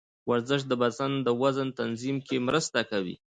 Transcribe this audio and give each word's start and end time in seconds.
ورزش 0.29 0.61
د 0.67 0.73
بدن 0.81 1.11
د 1.25 1.27
وزن 1.41 1.67
تنظیم 1.79 2.17
کې 2.27 2.37
مرسته 2.47 2.79
کوي. 2.91 3.15